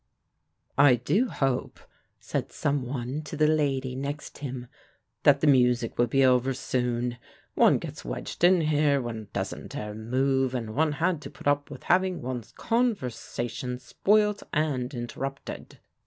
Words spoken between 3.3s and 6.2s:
the lady next him, "that the music will